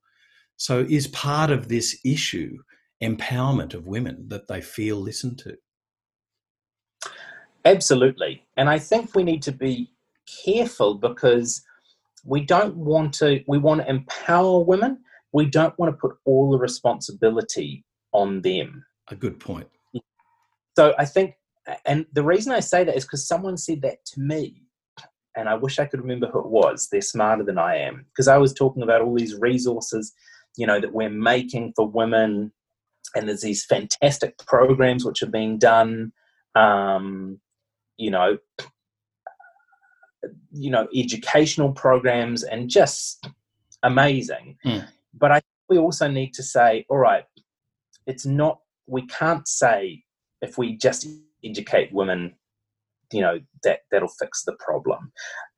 [0.58, 2.58] So is part of this issue
[3.04, 5.58] empowerment of women that they feel listened to?
[7.66, 8.46] Absolutely.
[8.58, 9.92] And I think we need to be
[10.46, 11.64] careful because
[12.24, 15.00] we don't want to, we want to empower women.
[15.32, 18.86] We don't want to put all the responsibility on them.
[19.10, 19.68] A good point.
[20.78, 21.36] So I think,
[21.86, 24.65] and the reason I say that is because someone said that to me,
[25.36, 26.88] and I wish I could remember who it was.
[26.90, 30.14] They're smarter than I am because I was talking about all these resources,
[30.58, 32.52] you know, that we're making for women,
[33.16, 36.12] and there's these fantastic programs which are being done.
[36.56, 37.40] Um,
[37.98, 38.38] you know,
[40.52, 43.28] you know, educational programs, and just
[43.84, 44.58] amazing.
[44.66, 44.88] Mm.
[45.14, 47.24] But I think we also need to say, all right,
[48.08, 48.60] it's not.
[48.88, 50.04] We can't say
[50.42, 51.08] if we just
[51.44, 52.36] educate women,
[53.12, 55.12] you know, that that'll fix the problem.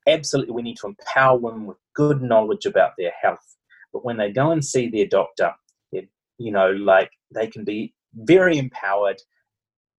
[0.06, 3.56] Absolutely, we need to empower women with good knowledge about their health.
[3.92, 5.52] But when they go and see their doctor,
[5.92, 9.20] it, you know, like they can be very empowered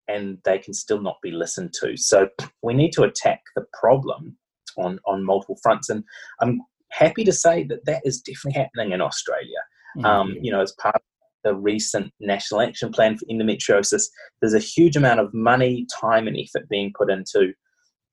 [0.08, 1.96] and they can still not be listened to.
[1.96, 2.30] So
[2.64, 4.38] we need to attack the problem
[4.78, 5.90] on on multiple fronts.
[5.90, 6.04] And
[6.42, 9.60] I'm happy to say that that is definitely happening in Australia.
[9.98, 10.06] Mm-hmm.
[10.06, 11.02] Um, you know, as part of
[11.44, 14.04] the recent National Action Plan for Endometriosis,
[14.42, 17.54] there's a huge amount of money, time, and effort being put into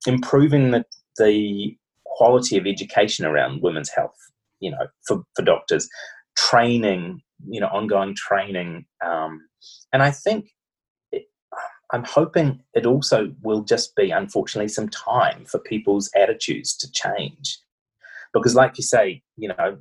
[0.07, 0.85] improving the,
[1.19, 4.17] the quality of education around women's health.
[4.61, 5.87] You know, for, for doctors,
[6.37, 9.41] training, you know, ongoing training, um,
[9.93, 10.49] and I think
[11.93, 17.59] I'm hoping it also will just be, unfortunately, some time for people's attitudes to change.
[18.33, 19.79] Because, like you say, you know,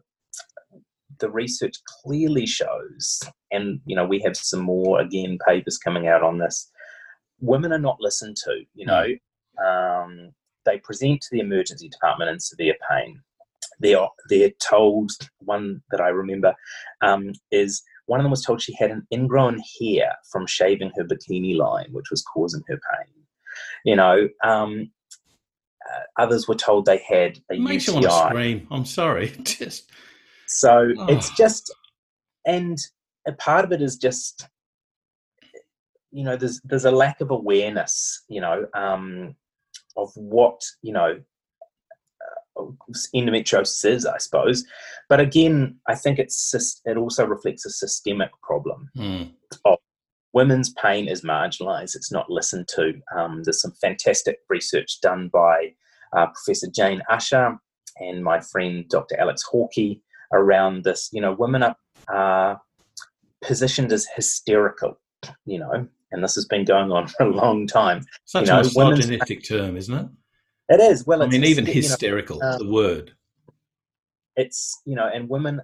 [1.20, 6.24] the research clearly shows, and, you know, we have some more, again, papers coming out
[6.24, 6.72] on this.
[7.40, 9.08] Women are not listened to, you know.
[9.66, 10.32] Um,
[10.66, 13.22] they present to the emergency department in severe pain.
[13.80, 16.54] They're, they're told, one that I remember
[17.02, 21.04] um, is one of them was told she had an ingrown hair from shaving her
[21.04, 23.14] bikini line, which was causing her pain.
[23.84, 24.92] You know, um,
[25.90, 28.00] uh, others were told they had a it makes UTI.
[28.00, 28.68] you want to scream.
[28.72, 29.92] I'm sorry, just
[30.48, 31.06] so oh.
[31.08, 31.74] it's just,
[32.46, 32.78] and
[33.28, 34.48] a part of it is just,
[36.12, 39.36] you know, there's there's a lack of awareness, you know, um,
[39.98, 41.20] of what you know
[43.14, 44.64] endometriosis is, I suppose.
[45.10, 49.32] But again, I think it's it also reflects a systemic problem mm.
[49.66, 49.78] of
[50.34, 51.96] women's pain is marginalised.
[51.96, 52.94] It's not listened to.
[53.16, 55.74] Um, there's some fantastic research done by
[56.14, 57.58] uh, Professor Jane Ussher
[57.98, 59.20] and my friend Dr.
[59.20, 60.02] Alex Hawkey
[60.34, 61.10] around this.
[61.12, 61.76] You know, women are
[62.14, 62.56] uh,
[63.44, 65.00] positioned as hysterical.
[65.46, 68.06] You know, and this has been going on for a long time.
[68.26, 70.08] Such you know, a misogynistic term, isn't it?
[70.70, 71.06] It is.
[71.06, 73.12] Well, I mean, even hysterical, know, uh, the word.
[74.36, 75.62] It's, you know, and women,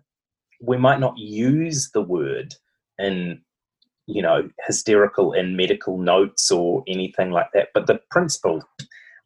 [0.62, 2.54] we might not use the word
[3.00, 3.42] in,
[4.06, 8.64] you know, hysterical in medical notes or anything like that, but the principle,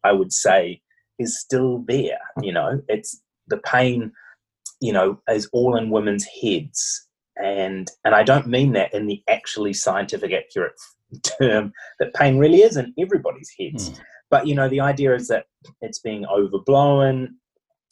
[0.02, 0.80] I would say,
[1.18, 2.18] is still there.
[2.40, 4.12] You know, it's the pain,
[4.80, 7.06] you know, is all in women's heads.
[7.42, 10.72] And and I don't mean that in the actually scientific accurate
[11.22, 13.88] term that pain really is in everybody's heads.
[13.88, 15.46] Hmm but you know, the idea is that
[15.80, 17.36] it's being overblown.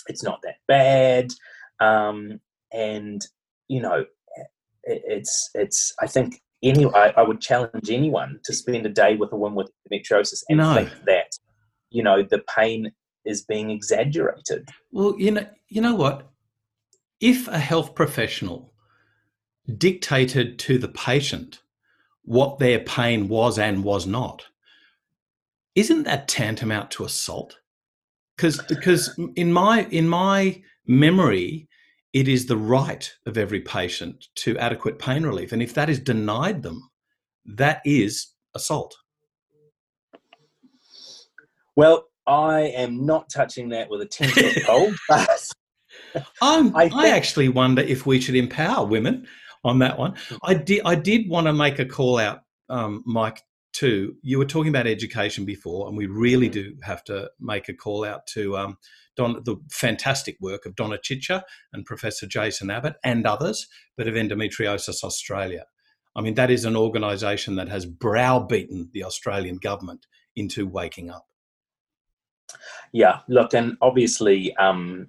[0.09, 1.33] It's not that bad,
[1.81, 2.41] um,
[2.73, 3.25] and
[3.69, 4.05] you know,
[4.85, 5.95] it, it's it's.
[6.01, 6.87] I think any.
[6.87, 10.59] I, I, would challenge anyone to spend a day with a woman with endometriosis and
[10.59, 10.75] no.
[10.75, 11.39] think that
[11.91, 12.93] you know the pain
[13.25, 14.69] is being exaggerated.
[14.93, 16.29] Well, you know, you know what?
[17.21, 18.73] If a health professional
[19.79, 21.63] dictated to the patient
[22.23, 24.47] what their pain was and was not,
[25.75, 27.59] isn't that tantamount to assault?
[28.37, 31.69] Because because in my in my memory,
[32.13, 35.99] it is the right of every patient to adequate pain relief, and if that is
[35.99, 36.91] denied them,
[37.45, 38.97] that is assault.
[41.77, 45.53] Well, I am not touching that with a ten foot pole, but
[46.41, 49.27] I, I actually wonder if we should empower women
[49.65, 50.15] on that one.
[50.43, 53.43] I did I did want to make a call out, um, Mike,
[53.75, 56.71] too, you were talking about education before, and we really mm-hmm.
[56.71, 58.79] do have to make a call out to um,
[59.17, 61.43] Don, the fantastic work of Donna Ciccia
[61.73, 65.65] and Professor Jason Abbott and others, but of Endometriosis Australia.
[66.17, 70.07] I mean, that is an organisation that has browbeaten the Australian government
[70.37, 71.27] into waking up.
[72.93, 75.09] Yeah, look, and obviously, um,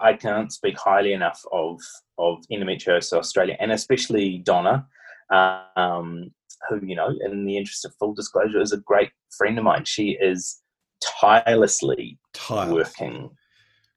[0.00, 1.80] I can't speak highly enough of
[2.18, 4.86] of Endometriosis Australia, and especially Donna.
[5.30, 6.32] Um,
[6.68, 9.84] who, you know, in the interest of full disclosure, is a great friend of mine.
[9.84, 10.62] She is
[11.02, 12.92] tirelessly Tireless.
[12.98, 13.30] working.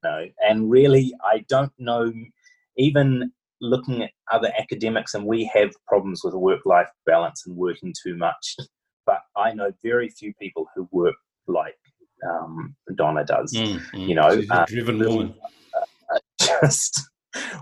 [0.03, 2.11] You know, and really, I don't know,
[2.77, 3.31] even
[3.61, 8.15] looking at other academics, and we have problems with work life balance and working too
[8.17, 8.55] much.
[9.05, 11.15] But I know very few people who work
[11.47, 11.77] like
[12.27, 13.53] um, Donna does.
[13.53, 14.07] Mm, mm.
[14.07, 15.35] You know, uh, driven woman.
[16.61, 17.01] Just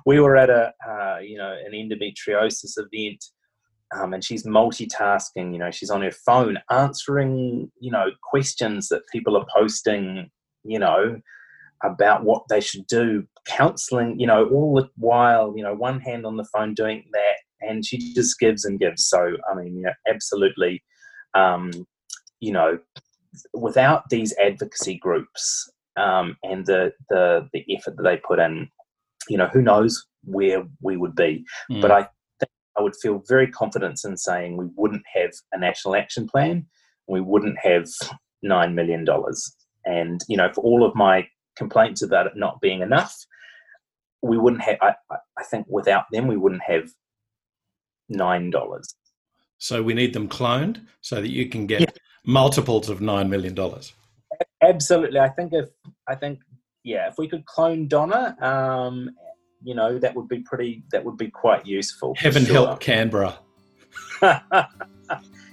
[0.05, 3.23] we were at a uh, you know an endometriosis event
[3.95, 9.07] um, and she's multitasking you know she's on her phone answering you know questions that
[9.11, 10.29] people are posting
[10.63, 11.19] you know
[11.84, 16.25] about what they should do counseling you know all the while you know one hand
[16.25, 19.05] on the phone doing that and she just gives and gives.
[19.07, 20.84] So i mean you know absolutely
[21.34, 21.71] um,
[22.39, 22.77] you know
[23.53, 28.67] without these advocacy groups um, and the, the the effort that they put in
[29.29, 31.81] you know who knows where we would be mm.
[31.81, 32.07] but i
[32.77, 36.65] I would feel very confident in saying we wouldn't have a national action plan,
[37.07, 37.87] we wouldn't have
[38.41, 39.55] nine million dollars.
[39.85, 43.15] And you know, for all of my complaints about it not being enough,
[44.21, 44.77] we wouldn't have.
[44.81, 46.89] I, I think without them, we wouldn't have
[48.09, 48.95] nine dollars.
[49.57, 51.87] So we need them cloned so that you can get yeah.
[52.25, 53.93] multiples of nine million dollars.
[54.64, 55.70] Absolutely, I think if
[56.07, 56.39] I think
[56.84, 59.09] yeah, if we could clone Donna, um,
[59.64, 60.84] you know, that would be pretty.
[60.91, 62.14] That would be quite useful.
[62.18, 62.53] Heaven sure.
[62.53, 63.39] help Canberra.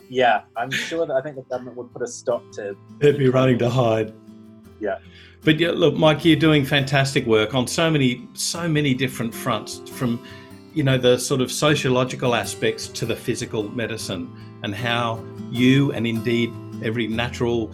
[0.08, 2.76] yeah, I'm sure that I think the government would put a stop to.
[2.98, 4.12] They'd be running to hide.
[4.80, 4.98] Yeah.
[5.42, 9.88] But yeah, look, Mike, you're doing fantastic work on so many, so many different fronts.
[9.90, 10.22] From,
[10.74, 14.30] you know, the sort of sociological aspects to the physical medicine,
[14.64, 16.52] and how you and indeed
[16.82, 17.72] every natural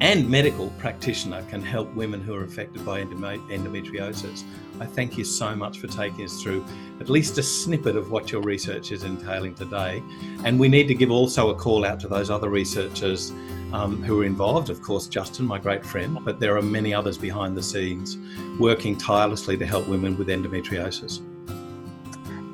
[0.00, 4.44] and medical practitioner can help women who are affected by endometriosis.
[4.78, 6.66] I thank you so much for taking us through
[7.00, 10.02] at least a snippet of what your research is entailing today.
[10.44, 13.30] And we need to give also a call out to those other researchers
[13.72, 14.68] um, who are involved.
[14.68, 18.18] Of course, Justin, my great friend, but there are many others behind the scenes
[18.58, 21.22] working tirelessly to help women with endometriosis.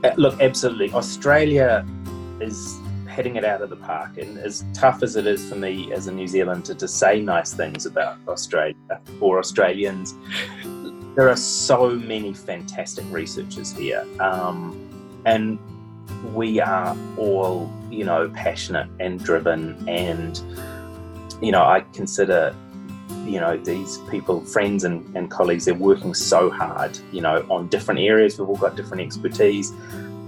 [0.04, 0.92] Uh, look, absolutely.
[0.92, 1.84] Australia
[2.40, 2.78] is
[3.12, 4.18] hitting it out of the park.
[4.18, 7.52] And as tough as it is for me as a New Zealander to say nice
[7.52, 8.74] things about Australia
[9.20, 10.14] or Australians,
[11.14, 14.06] there are so many fantastic researchers here.
[14.20, 14.88] Um,
[15.24, 15.58] and
[16.34, 19.88] we are all, you know, passionate and driven.
[19.88, 20.38] And,
[21.42, 22.54] you know, I consider,
[23.24, 27.68] you know, these people, friends and, and colleagues, they're working so hard, you know, on
[27.68, 28.38] different areas.
[28.38, 29.70] We've all got different expertise.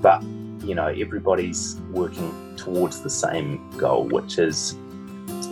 [0.02, 0.22] But
[0.64, 2.32] you know everybody's working
[2.64, 4.76] towards the same goal, which is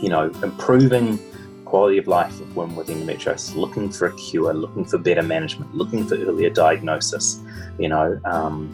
[0.01, 1.19] you know improving
[1.65, 5.75] quality of life of women with endometriosis, looking for a cure, looking for better management,
[5.75, 7.41] looking for earlier diagnosis.
[7.79, 8.71] You know, um,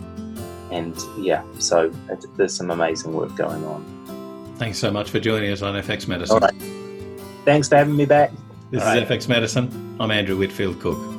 [0.73, 4.55] and yeah, so it, there's some amazing work going on.
[4.57, 6.39] Thanks so much for joining us on FX Medicine.
[6.39, 6.55] Right.
[7.45, 8.33] Thanks for having me back.
[8.71, 9.09] This All is right.
[9.09, 9.97] FX Medicine.
[10.01, 11.18] I'm Andrew Whitfield Cook.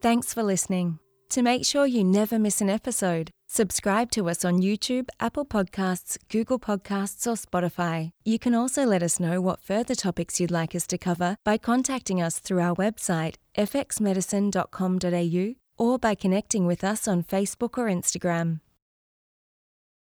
[0.00, 1.00] Thanks for listening.
[1.30, 6.16] To make sure you never miss an episode, subscribe to us on YouTube, Apple Podcasts,
[6.30, 8.10] Google Podcasts, or Spotify.
[8.24, 11.58] You can also let us know what further topics you'd like us to cover by
[11.58, 18.60] contacting us through our website, fxmedicine.com.au, or by connecting with us on Facebook or Instagram.